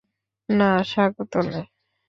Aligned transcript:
না, 0.49 0.69
স্বাগত 0.83 1.33
নয়। 1.45 1.65